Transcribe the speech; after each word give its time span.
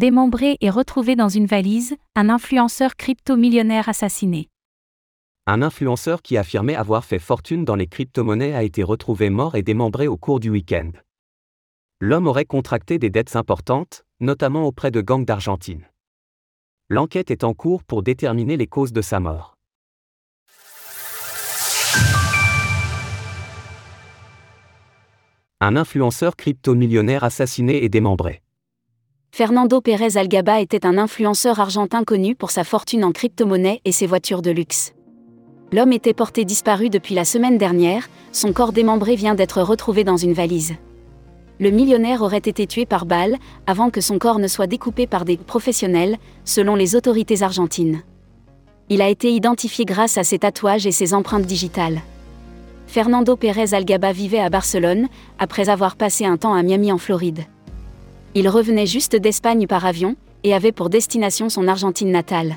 Démembré 0.00 0.56
et 0.62 0.70
retrouvé 0.70 1.14
dans 1.14 1.28
une 1.28 1.44
valise, 1.44 1.94
un 2.14 2.30
influenceur 2.30 2.96
crypto-millionnaire 2.96 3.90
assassiné. 3.90 4.48
Un 5.46 5.60
influenceur 5.60 6.22
qui 6.22 6.38
affirmait 6.38 6.74
avoir 6.74 7.04
fait 7.04 7.18
fortune 7.18 7.66
dans 7.66 7.74
les 7.74 7.86
crypto-monnaies 7.86 8.54
a 8.54 8.62
été 8.62 8.82
retrouvé 8.82 9.28
mort 9.28 9.56
et 9.56 9.62
démembré 9.62 10.08
au 10.08 10.16
cours 10.16 10.40
du 10.40 10.48
week-end. 10.48 10.92
L'homme 12.00 12.28
aurait 12.28 12.46
contracté 12.46 12.96
des 12.96 13.10
dettes 13.10 13.36
importantes, 13.36 14.06
notamment 14.20 14.64
auprès 14.64 14.90
de 14.90 15.02
gangs 15.02 15.26
d'Argentine. 15.26 15.86
L'enquête 16.88 17.30
est 17.30 17.44
en 17.44 17.52
cours 17.52 17.84
pour 17.84 18.02
déterminer 18.02 18.56
les 18.56 18.68
causes 18.68 18.94
de 18.94 19.02
sa 19.02 19.20
mort. 19.20 19.58
Un 25.60 25.76
influenceur 25.76 26.36
crypto-millionnaire 26.36 27.22
assassiné 27.22 27.84
et 27.84 27.90
démembré. 27.90 28.40
Fernando 29.32 29.80
Pérez 29.80 30.16
Algaba 30.16 30.60
était 30.60 30.84
un 30.84 30.98
influenceur 30.98 31.60
argentin 31.60 32.02
connu 32.02 32.34
pour 32.34 32.50
sa 32.50 32.64
fortune 32.64 33.04
en 33.04 33.12
crypto-monnaie 33.12 33.80
et 33.84 33.92
ses 33.92 34.06
voitures 34.06 34.42
de 34.42 34.50
luxe. 34.50 34.92
L'homme 35.72 35.92
était 35.92 36.14
porté 36.14 36.44
disparu 36.44 36.90
depuis 36.90 37.14
la 37.14 37.24
semaine 37.24 37.56
dernière, 37.56 38.08
son 38.32 38.52
corps 38.52 38.72
démembré 38.72 39.14
vient 39.14 39.36
d'être 39.36 39.62
retrouvé 39.62 40.02
dans 40.02 40.16
une 40.16 40.32
valise. 40.32 40.74
Le 41.60 41.70
millionnaire 41.70 42.22
aurait 42.22 42.38
été 42.38 42.66
tué 42.66 42.86
par 42.86 43.06
balle 43.06 43.36
avant 43.68 43.90
que 43.90 44.00
son 44.00 44.18
corps 44.18 44.40
ne 44.40 44.48
soit 44.48 44.66
découpé 44.66 45.06
par 45.06 45.24
des 45.24 45.36
professionnels, 45.36 46.18
selon 46.44 46.74
les 46.74 46.96
autorités 46.96 47.42
argentines. 47.42 48.02
Il 48.88 49.00
a 49.00 49.08
été 49.08 49.32
identifié 49.32 49.84
grâce 49.84 50.18
à 50.18 50.24
ses 50.24 50.40
tatouages 50.40 50.86
et 50.86 50.92
ses 50.92 51.14
empreintes 51.14 51.46
digitales. 51.46 52.00
Fernando 52.88 53.36
Pérez 53.36 53.74
Algaba 53.74 54.10
vivait 54.10 54.40
à 54.40 54.50
Barcelone, 54.50 55.06
après 55.38 55.68
avoir 55.68 55.94
passé 55.94 56.24
un 56.24 56.36
temps 56.36 56.54
à 56.54 56.64
Miami 56.64 56.90
en 56.90 56.98
Floride. 56.98 57.44
Il 58.34 58.48
revenait 58.48 58.86
juste 58.86 59.16
d'Espagne 59.16 59.66
par 59.66 59.84
avion, 59.84 60.16
et 60.44 60.54
avait 60.54 60.72
pour 60.72 60.88
destination 60.88 61.48
son 61.48 61.68
Argentine 61.68 62.10
natale. 62.10 62.56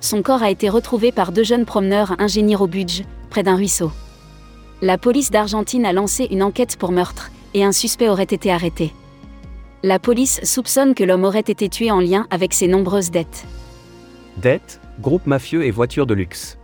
Son 0.00 0.22
corps 0.22 0.42
a 0.42 0.50
été 0.50 0.68
retrouvé 0.68 1.12
par 1.12 1.32
deux 1.32 1.42
jeunes 1.42 1.64
promeneurs 1.64 2.14
ingénieurs 2.18 2.62
au 2.62 2.66
Budge, 2.66 3.02
près 3.28 3.42
d'un 3.42 3.56
ruisseau. 3.56 3.90
La 4.82 4.98
police 4.98 5.30
d'Argentine 5.30 5.86
a 5.86 5.92
lancé 5.92 6.28
une 6.30 6.42
enquête 6.42 6.76
pour 6.76 6.92
meurtre, 6.92 7.30
et 7.54 7.64
un 7.64 7.72
suspect 7.72 8.08
aurait 8.08 8.24
été 8.24 8.52
arrêté. 8.52 8.92
La 9.82 9.98
police 9.98 10.40
soupçonne 10.44 10.94
que 10.94 11.04
l'homme 11.04 11.24
aurait 11.24 11.40
été 11.40 11.68
tué 11.68 11.90
en 11.90 12.00
lien 12.00 12.26
avec 12.30 12.54
ses 12.54 12.68
nombreuses 12.68 13.10
dettes. 13.10 13.44
Dettes, 14.36 14.80
groupe 15.00 15.26
mafieux 15.26 15.64
et 15.64 15.70
voitures 15.70 16.06
de 16.06 16.14
luxe. 16.14 16.58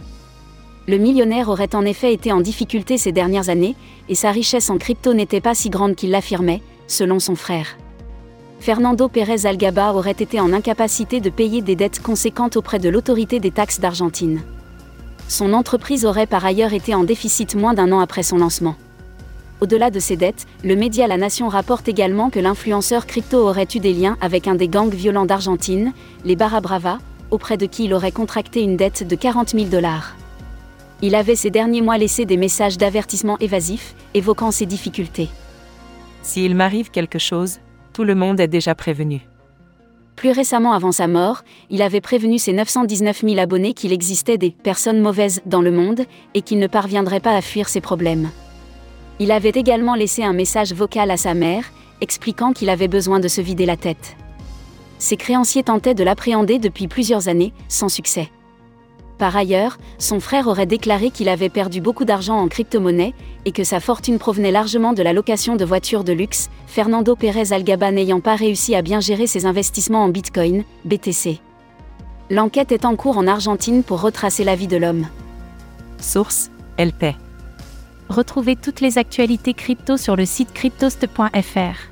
Le 0.87 0.99
millionnaire 0.99 1.49
aurait 1.49 1.75
en 1.75 1.85
effet 1.85 2.13
été 2.13 2.33
en 2.33 2.41
difficulté 2.41 2.99
ces 2.99 3.13
dernières 3.13 3.49
années, 3.49 3.75
et 4.09 4.15
sa 4.15 4.31
richesse 4.31 4.71
en 4.71 4.79
crypto 4.79 5.15
n'était 5.15 5.41
pas 5.41 5.55
si 5.55 5.71
grande 5.71 5.95
qu'il 5.95 6.11
l'affirmait, 6.11 6.63
selon 6.87 7.19
son 7.19 7.37
frère. 7.37 7.77
Fernando 8.63 9.09
Pérez 9.09 9.45
Algaba 9.45 9.93
aurait 9.93 10.13
été 10.13 10.39
en 10.39 10.53
incapacité 10.53 11.21
de 11.21 11.31
payer 11.31 11.63
des 11.63 11.75
dettes 11.75 12.01
conséquentes 12.01 12.57
auprès 12.57 12.79
de 12.79 12.89
l'autorité 12.89 13.41
des 13.41 13.51
taxes 13.51 13.81
d'Argentine. 13.81 14.41
Son 15.27 15.53
entreprise 15.53 16.07
aurait 16.07 16.29
par 16.29 16.45
ailleurs 16.45 16.73
été 16.73 16.95
en 16.95 17.03
déficit 17.03 17.57
moins 17.57 17.75
d'un 17.75 17.91
an 17.91 17.99
après 17.99 18.23
son 18.23 18.39
lancement. 18.39 18.77
Au-delà 19.61 19.91
de 19.91 19.99
ses 19.99 20.17
dettes, 20.17 20.47
le 20.63 20.77
média 20.77 21.09
La 21.09 21.17
Nation 21.17 21.49
rapporte 21.49 21.89
également 21.89 22.31
que 22.31 22.39
l'influenceur 22.39 23.07
crypto 23.07 23.39
aurait 23.39 23.67
eu 23.75 23.81
des 23.81 23.93
liens 23.93 24.17
avec 24.21 24.47
un 24.47 24.55
des 24.55 24.69
gangs 24.69 24.95
violents 24.95 25.27
d'Argentine, 25.27 25.93
les 26.25 26.37
Barra 26.37 26.61
Brava, 26.61 26.99
auprès 27.33 27.57
de 27.57 27.67
qui 27.67 27.87
il 27.87 27.95
aurait 27.95 28.13
contracté 28.13 28.63
une 28.63 28.77
dette 28.77 29.05
de 29.05 29.17
40 29.17 29.57
000 29.57 29.65
dollars. 29.65 30.15
Il 31.01 31.17
avait 31.17 31.35
ces 31.35 31.51
derniers 31.51 31.83
mois 31.83 31.99
laissé 31.99 32.27
des 32.27 32.37
messages 32.37 32.79
d'avertissement 32.79 33.39
évasifs, 33.41 33.97
évoquant 34.15 34.53
ses 34.53 34.67
difficultés. 34.67 35.31
S'il 36.23 36.55
m'arrive 36.55 36.93
quelque 36.93 37.19
chose, 37.19 37.59
tout 37.93 38.05
le 38.05 38.15
monde 38.15 38.41
est 38.41 38.49
déjà 38.49 38.75
prévenu. 38.75 39.21
Plus 40.17 40.31
récemment 40.31 40.73
avant 40.73 40.93
sa 40.93 41.09
mort, 41.09 41.43
il 41.71 41.83
avait 41.83 42.01
prévenu 42.01 42.39
ses 42.39 42.53
919 42.53 43.23
000 43.23 43.39
abonnés 43.39 43.75
qu'il 43.75 43.93
existait 43.93 44.39
des 44.39 44.51
personnes 44.51 45.01
mauvaises 45.01 45.41
dans 45.47 45.63
le 45.63 45.73
monde 45.73 46.03
et 46.35 46.43
qu'il 46.43 46.59
ne 46.59 46.67
parviendrait 46.67 47.21
pas 47.21 47.35
à 47.35 47.41
fuir 47.41 47.69
ses 47.69 47.81
problèmes. 47.81 48.31
Il 49.19 49.33
avait 49.33 49.51
également 49.51 49.95
laissé 49.95 50.23
un 50.23 50.33
message 50.33 50.73
vocal 50.73 51.11
à 51.11 51.17
sa 51.17 51.35
mère, 51.35 51.65
expliquant 52.01 52.53
qu'il 52.53 52.71
avait 52.71 52.89
besoin 52.89 53.21
de 53.21 53.29
se 53.29 53.41
vider 53.41 53.67
la 53.67 53.77
tête. 53.77 54.17
Ses 54.99 55.17
créanciers 55.17 55.65
tentaient 55.65 55.95
de 55.95 56.05
l'appréhender 56.05 56.59
depuis 56.59 56.89
plusieurs 56.89 57.29
années, 57.29 57.53
sans 57.69 57.89
succès. 57.89 58.31
Par 59.23 59.37
ailleurs, 59.37 59.79
son 59.99 60.19
frère 60.19 60.49
aurait 60.49 60.67
déclaré 60.67 61.11
qu'il 61.11 61.29
avait 61.29 61.49
perdu 61.49 61.81
beaucoup 61.81 62.05
d'argent 62.05 62.41
en 62.41 62.49
crypto-monnaie 62.49 63.15
et 63.45 63.53
que 63.53 63.63
sa 63.63 63.79
fortune 63.79 64.19
provenait 64.19 64.51
largement 64.51 64.95
de 64.95 65.03
la 65.05 65.13
location 65.13 65.55
de 65.55 65.65
voitures 65.65 66.03
de 66.03 66.13
luxe, 66.13 66.51
Fernando 66.67 67.15
Pérez 67.15 67.53
Algaba 67.53 67.93
n'ayant 67.93 68.19
pas 68.19 68.35
réussi 68.35 68.75
à 68.75 68.83
bien 68.83 68.99
gérer 68.99 69.29
ses 69.29 69.47
investissements 69.47 70.03
en 70.03 70.09
Bitcoin, 70.09 70.65
BTC. 70.85 71.39
L'enquête 72.31 72.73
est 72.73 72.85
en 72.85 72.97
cours 72.97 73.17
en 73.17 73.29
Argentine 73.29 73.85
pour 73.85 74.01
retracer 74.01 74.43
la 74.43 74.57
vie 74.57 74.67
de 74.67 74.77
l'homme. 74.77 75.07
Source 76.01 76.51
LP. 76.77 77.15
Retrouvez 78.09 78.57
toutes 78.57 78.81
les 78.81 78.99
actualités 78.99 79.55
crypto 79.55 79.97
sur 79.97 80.17
le 80.17 80.27
site 80.27 80.53
cryptost.fr. 80.53 81.92